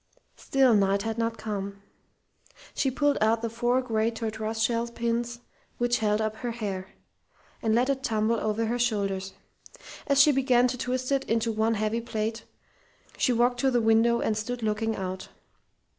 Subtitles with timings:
[0.35, 1.83] Still Knight had not come.
[2.73, 5.41] She pulled out the four great tortoise shell pins
[5.77, 6.87] which held up her hair,
[7.61, 9.33] and let it tumble over her shoulders.
[10.07, 12.45] As she began to twist it into one heavy plait,
[13.15, 15.27] she walked to the window and stood looking out.